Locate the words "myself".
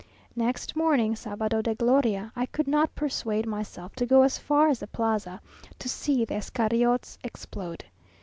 3.45-3.93